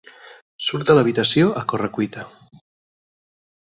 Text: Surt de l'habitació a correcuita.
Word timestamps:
Surt 0.67 0.87
de 0.91 0.95
l'habitació 0.97 1.53
a 1.63 1.65
correcuita. 1.75 2.29